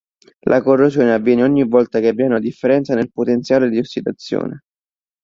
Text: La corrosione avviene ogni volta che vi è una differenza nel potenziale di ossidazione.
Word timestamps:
La 0.45 0.63
corrosione 0.63 1.13
avviene 1.13 1.43
ogni 1.43 1.63
volta 1.63 1.99
che 1.99 2.11
vi 2.13 2.23
è 2.23 2.25
una 2.25 2.39
differenza 2.39 2.95
nel 2.95 3.11
potenziale 3.11 3.69
di 3.69 3.77
ossidazione. 3.77 4.63